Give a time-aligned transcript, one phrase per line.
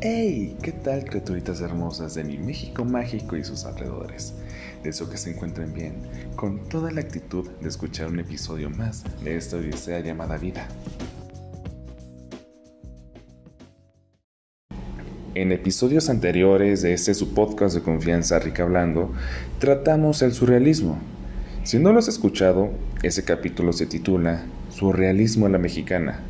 [0.00, 0.56] ¡Hey!
[0.62, 4.32] ¿Qué tal, criaturitas hermosas de mi México mágico y sus alrededores?
[4.84, 5.96] Deseo que se encuentren bien,
[6.36, 10.68] con toda la actitud de escuchar un episodio más de esta odisea llamada vida.
[15.34, 19.12] En episodios anteriores de este su podcast de confianza Rica Hablando,
[19.58, 21.00] tratamos el surrealismo.
[21.64, 22.70] Si no lo has escuchado,
[23.02, 26.22] ese capítulo se titula Surrealismo a la Mexicana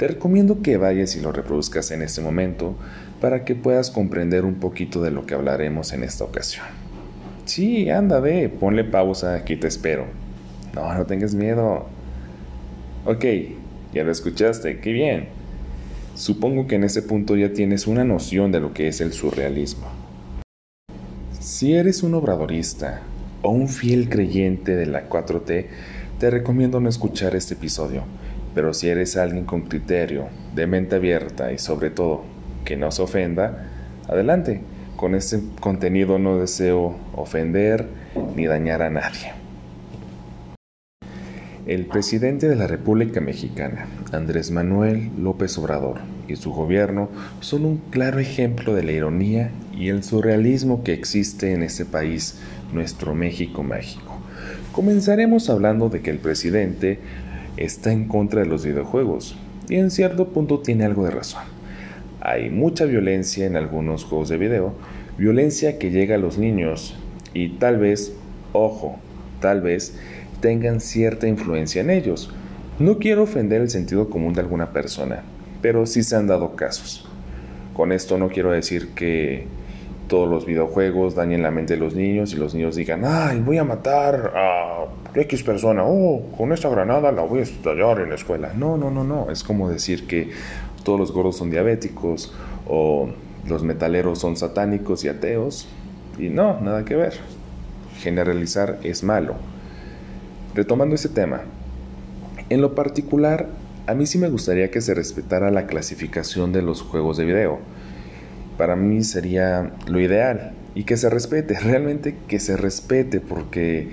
[0.00, 2.74] te recomiendo que vayas y lo reproduzcas en este momento
[3.20, 6.64] para que puedas comprender un poquito de lo que hablaremos en esta ocasión.
[7.44, 10.06] Sí, anda, ve, ponle pausa, aquí te espero.
[10.74, 11.84] No, no tengas miedo.
[13.04, 13.26] Ok,
[13.92, 15.28] ya lo escuchaste, qué bien.
[16.14, 19.86] Supongo que en este punto ya tienes una noción de lo que es el surrealismo.
[21.40, 23.02] Si eres un obradorista
[23.42, 25.66] o un fiel creyente de la 4T,
[26.18, 28.04] te recomiendo no escuchar este episodio
[28.54, 32.22] pero si eres alguien con criterio, de mente abierta y sobre todo
[32.64, 33.66] que no se ofenda,
[34.08, 34.60] adelante.
[34.96, 37.86] Con este contenido no deseo ofender
[38.36, 39.32] ni dañar a nadie.
[41.66, 47.08] El presidente de la República Mexicana, Andrés Manuel López Obrador, y su gobierno
[47.40, 52.40] son un claro ejemplo de la ironía y el surrealismo que existe en este país,
[52.72, 54.18] nuestro México mágico.
[54.72, 56.98] Comenzaremos hablando de que el presidente
[57.60, 59.36] está en contra de los videojuegos
[59.68, 61.42] y en cierto punto tiene algo de razón.
[62.20, 64.74] Hay mucha violencia en algunos juegos de video,
[65.16, 66.96] violencia que llega a los niños
[67.32, 68.14] y tal vez,
[68.52, 68.98] ojo,
[69.40, 69.96] tal vez
[70.40, 72.30] tengan cierta influencia en ellos.
[72.78, 75.22] No quiero ofender el sentido común de alguna persona,
[75.62, 77.06] pero sí se han dado casos.
[77.74, 79.46] Con esto no quiero decir que
[80.10, 83.58] todos los videojuegos dañen la mente de los niños y los niños digan, ay, voy
[83.58, 88.16] a matar a X persona, oh, con esta granada la voy a estallar en la
[88.16, 88.52] escuela.
[88.52, 90.30] No, no, no, no, es como decir que
[90.82, 92.34] todos los gordos son diabéticos
[92.68, 93.08] o
[93.46, 95.68] los metaleros son satánicos y ateos.
[96.18, 97.14] Y no, nada que ver.
[98.00, 99.34] Generalizar es malo.
[100.56, 101.42] Retomando ese tema,
[102.48, 103.46] en lo particular,
[103.86, 107.60] a mí sí me gustaría que se respetara la clasificación de los juegos de video
[108.60, 113.88] para mí sería lo ideal y que se respete, realmente que se respete porque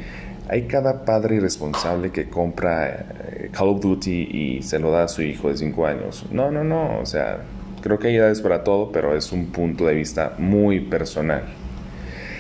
[0.50, 5.08] hay cada padre irresponsable que compra eh, Call of Duty y se lo da a
[5.08, 6.26] su hijo de 5 años.
[6.32, 7.44] No, no, no, o sea,
[7.82, 11.44] creo que hay edades para todo, pero es un punto de vista muy personal.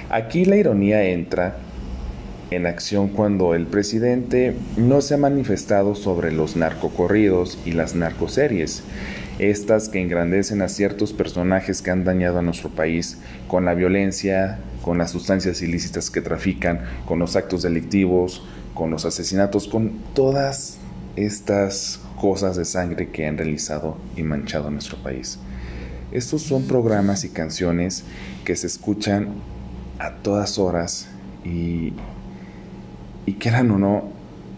[0.09, 1.55] Aquí la ironía entra
[2.51, 8.83] en acción cuando el presidente no se ha manifestado sobre los narcocorridos y las narcoseries
[9.39, 13.17] estas que engrandecen a ciertos personajes que han dañado a nuestro país
[13.47, 18.43] con la violencia, con las sustancias ilícitas que trafican, con los actos delictivos,
[18.73, 20.77] con los asesinatos, con todas
[21.15, 25.39] estas cosas de sangre que han realizado y manchado nuestro país.
[26.11, 28.05] Estos son programas y canciones
[28.45, 29.29] que se escuchan
[29.99, 31.09] a todas horas
[31.43, 31.93] y,
[33.25, 34.09] y quieran o no,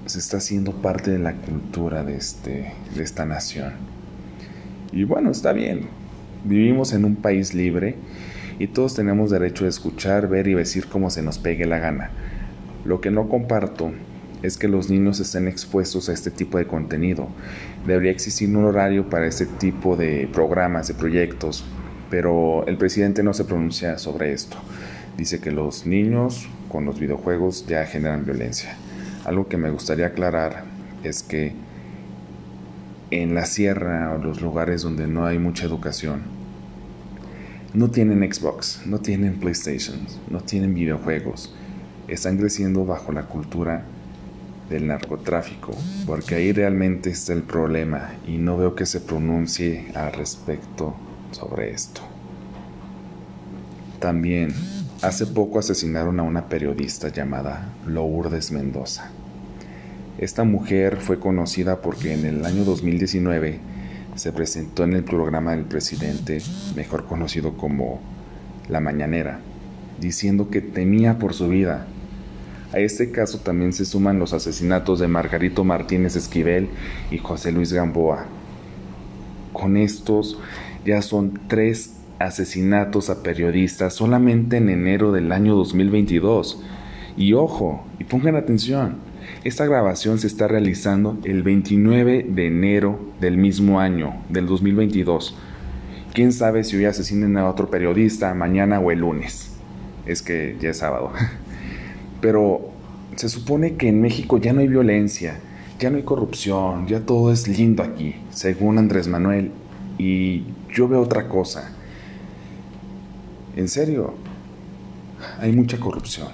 [0.05, 3.98] se está haciendo parte de la cultura de, este, de esta nación.
[4.91, 5.81] Y bueno, está bien.
[6.43, 7.95] Vivimos en un país libre
[8.59, 12.11] y todos tenemos derecho a escuchar, ver y decir como se nos pegue la gana.
[12.85, 13.91] Lo que no comparto
[14.41, 17.27] es que los niños estén expuestos a este tipo de contenido.
[17.85, 21.65] Debería existir un horario para este tipo de programas, de proyectos,
[22.09, 24.57] pero el presidente no se pronuncia sobre esto.
[25.17, 28.77] Dice que los niños con los videojuegos ya generan violencia.
[29.25, 30.63] Algo que me gustaría aclarar
[31.03, 31.53] es que
[33.11, 36.21] en la sierra o los lugares donde no hay mucha educación,
[37.73, 39.99] no tienen Xbox, no tienen PlayStation,
[40.29, 41.53] no tienen videojuegos.
[42.07, 43.83] Están creciendo bajo la cultura
[44.69, 45.75] del narcotráfico,
[46.05, 50.95] porque ahí realmente está el problema y no veo que se pronuncie al respecto
[51.31, 52.01] sobre esto.
[53.99, 54.53] También,
[55.01, 59.11] hace poco asesinaron a una periodista llamada Lourdes Mendoza.
[60.19, 63.57] Esta mujer fue conocida porque en el año 2019
[64.15, 66.41] se presentó en el programa del presidente,
[66.75, 68.01] mejor conocido como
[68.67, 69.39] La Mañanera,
[70.01, 71.87] diciendo que temía por su vida.
[72.73, 76.67] A este caso también se suman los asesinatos de Margarito Martínez Esquivel
[77.11, 78.25] y José Luis Gamboa.
[79.53, 80.37] Con estos
[80.85, 86.61] ya son tres asesinatos a periodistas solamente en enero del año 2022.
[87.15, 89.08] Y ojo, y pongan atención,
[89.45, 95.33] esta grabación se está realizando el 29 de enero del mismo año, del 2022.
[96.13, 99.53] Quién sabe si hoy asesinen a otro periodista mañana o el lunes.
[100.05, 101.13] Es que ya es sábado.
[102.21, 102.71] Pero
[103.15, 105.39] se supone que en México ya no hay violencia,
[105.79, 109.51] ya no hay corrupción, ya todo es lindo aquí, según Andrés Manuel.
[109.97, 110.43] Y
[110.73, 111.71] yo veo otra cosa.
[113.55, 114.15] En serio,
[115.39, 116.27] hay mucha corrupción.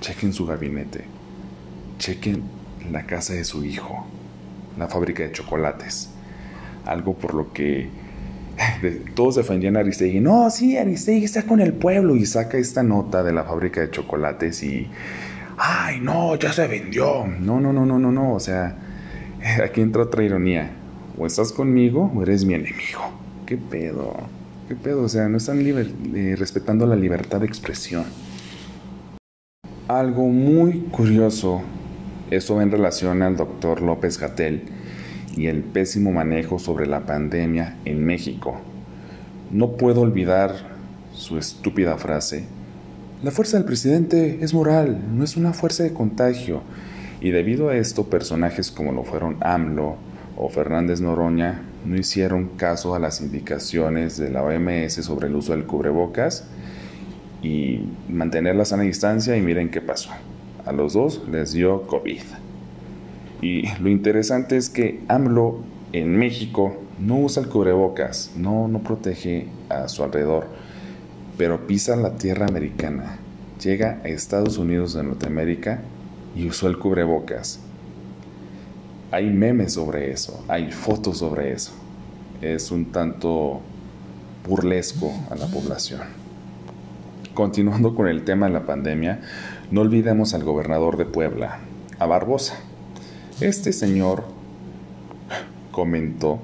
[0.00, 1.17] Chequen su gabinete.
[1.98, 2.42] Chequen
[2.90, 4.06] la casa de su hijo.
[4.78, 6.10] La fábrica de chocolates.
[6.86, 7.88] Algo por lo que
[9.14, 10.20] todos defendían a Aristegui.
[10.20, 13.90] No, sí, Aristegui está con el pueblo y saca esta nota de la fábrica de
[13.90, 14.88] chocolates y...
[15.58, 16.36] ¡Ay, no!
[16.36, 17.26] Ya se vendió.
[17.26, 18.34] No, no, no, no, no, no.
[18.34, 18.76] O sea,
[19.64, 20.70] aquí entra otra ironía.
[21.18, 23.00] O estás conmigo o eres mi enemigo.
[23.44, 24.14] ¿Qué pedo?
[24.68, 25.02] ¿Qué pedo?
[25.02, 28.04] O sea, no están eh, respetando la libertad de expresión.
[29.88, 31.62] Algo muy curioso,
[32.30, 34.62] eso en relación al doctor López Gatel
[35.36, 38.60] y el pésimo manejo sobre la pandemia en México.
[39.50, 40.54] No puedo olvidar
[41.12, 42.44] su estúpida frase.
[43.22, 46.62] La fuerza del presidente es moral, no es una fuerza de contagio.
[47.20, 49.96] Y debido a esto, personajes como lo fueron AMLO
[50.36, 55.52] o Fernández Noroña no hicieron caso a las indicaciones de la OMS sobre el uso
[55.52, 56.44] del cubrebocas
[57.42, 60.10] y mantener la sana distancia y miren qué pasó.
[60.68, 62.20] A los dos les dio COVID.
[63.40, 65.60] Y lo interesante es que AMLO
[65.94, 70.46] en México no usa el cubrebocas, no, no protege a su alrededor,
[71.38, 73.16] pero pisa la tierra americana,
[73.62, 75.80] llega a Estados Unidos de Norteamérica
[76.36, 77.60] y usó el cubrebocas.
[79.10, 81.72] Hay memes sobre eso, hay fotos sobre eso.
[82.42, 83.62] Es un tanto
[84.46, 86.27] burlesco a la población.
[87.38, 89.20] Continuando con el tema de la pandemia,
[89.70, 91.60] no olvidemos al gobernador de Puebla,
[92.00, 92.54] a Barbosa.
[93.40, 94.24] Este señor
[95.70, 96.40] comentó,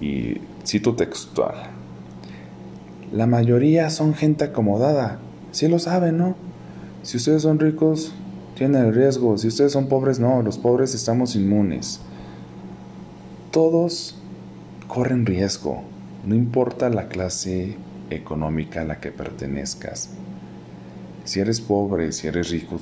[0.00, 1.56] y cito textual,
[3.10, 5.18] la mayoría son gente acomodada,
[5.50, 6.36] si lo saben, ¿no?
[7.02, 8.14] Si ustedes son ricos,
[8.54, 12.00] tienen el riesgo, si ustedes son pobres, no, los pobres estamos inmunes.
[13.50, 14.14] Todos
[14.86, 15.82] corren riesgo,
[16.24, 17.76] no importa la clase
[18.14, 20.10] económica a la que pertenezcas.
[21.24, 22.80] Si eres pobre, si eres rico,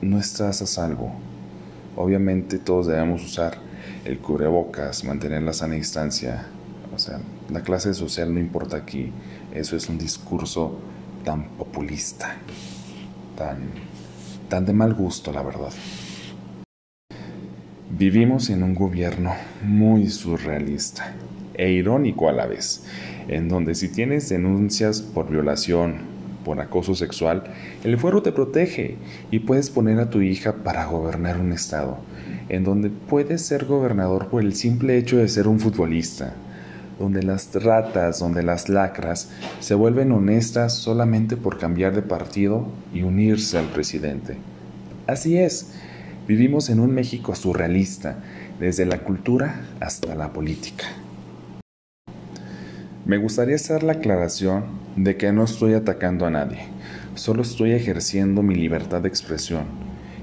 [0.00, 1.12] no estás a salvo.
[1.96, 3.58] Obviamente todos debemos usar
[4.04, 6.46] el cubrebocas, mantener la sana distancia.
[6.94, 9.12] O sea, la clase social no importa aquí.
[9.52, 10.78] Eso es un discurso
[11.24, 12.36] tan populista,
[13.36, 13.70] tan,
[14.48, 15.72] tan de mal gusto, la verdad.
[17.90, 21.14] Vivimos en un gobierno muy surrealista
[21.58, 22.84] e irónico a la vez,
[23.28, 25.96] en donde si tienes denuncias por violación,
[26.44, 27.44] por acoso sexual,
[27.84, 28.96] el fuero te protege
[29.30, 31.98] y puedes poner a tu hija para gobernar un estado,
[32.48, 36.32] en donde puedes ser gobernador por el simple hecho de ser un futbolista,
[36.98, 43.02] donde las ratas, donde las lacras se vuelven honestas solamente por cambiar de partido y
[43.02, 44.36] unirse al presidente.
[45.06, 45.74] Así es,
[46.26, 48.16] vivimos en un México surrealista,
[48.58, 50.84] desde la cultura hasta la política.
[53.08, 54.64] Me gustaría hacer la aclaración
[54.96, 56.58] de que no estoy atacando a nadie,
[57.14, 59.64] solo estoy ejerciendo mi libertad de expresión,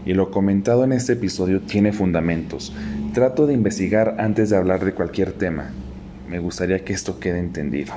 [0.06, 2.76] y lo comentado en este episodio tiene fundamentos.
[3.16, 5.72] Trato de investigar antes de hablar de cualquier tema.
[6.30, 7.92] Me gustaría que esto quede entendido.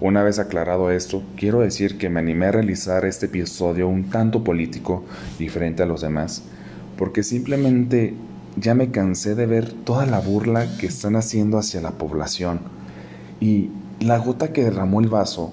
[0.00, 4.42] Una vez aclarado esto, quiero decir que me animé a realizar este episodio un tanto
[4.42, 5.04] político,
[5.38, 6.42] diferente a los demás,
[6.98, 8.14] porque simplemente
[8.56, 12.58] ya me cansé de ver toda la burla que están haciendo hacia la población.
[13.40, 13.70] Y
[14.00, 15.52] la gota que derramó el vaso,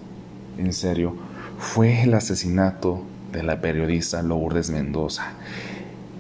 [0.58, 1.16] en serio,
[1.58, 5.34] fue el asesinato de la periodista Lourdes Mendoza,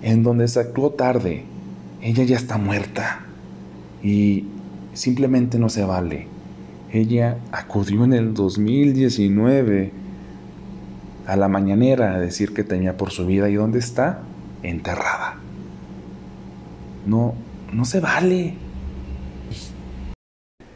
[0.01, 1.43] en donde se actuó tarde.
[2.01, 3.25] Ella ya está muerta
[4.01, 4.45] y
[4.93, 6.27] simplemente no se vale.
[6.91, 9.91] Ella acudió en el 2019
[11.27, 14.19] a la mañanera a decir que tenía por su vida y dónde está
[14.63, 15.35] enterrada.
[17.05, 17.33] No,
[17.71, 18.55] no se vale.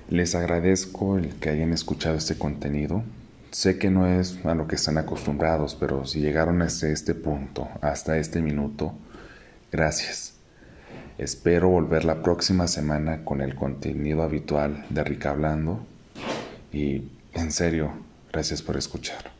[0.09, 3.03] Les agradezco el que hayan escuchado este contenido.
[3.49, 7.67] Sé que no es a lo que están acostumbrados, pero si llegaron hasta este punto,
[7.81, 8.93] hasta este minuto,
[9.71, 10.33] gracias.
[11.17, 15.79] Espero volver la próxima semana con el contenido habitual de Rica Hablando
[16.71, 17.91] y en serio,
[18.31, 19.34] gracias por escuchar.